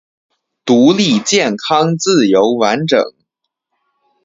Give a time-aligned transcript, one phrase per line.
[0.65, 3.13] 独立健康自由完整